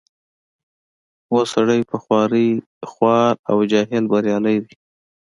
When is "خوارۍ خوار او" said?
2.03-3.57